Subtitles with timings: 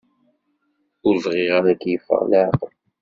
[1.07, 2.73] Ur bɣiɣ ara ad k-yeffeɣ leɛqel.